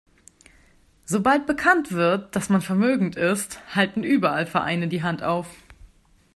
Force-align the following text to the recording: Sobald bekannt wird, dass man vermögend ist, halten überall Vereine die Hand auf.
Sobald 1.05 1.45
bekannt 1.45 1.91
wird, 1.91 2.35
dass 2.35 2.49
man 2.49 2.61
vermögend 2.63 3.17
ist, 3.17 3.59
halten 3.75 4.01
überall 4.03 4.47
Vereine 4.47 4.87
die 4.87 5.03
Hand 5.03 5.21
auf. 5.21 5.45